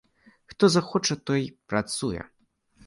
Хто 0.53 0.69
захоча, 0.77 1.19
той 1.31 1.41
працуе. 1.73 2.21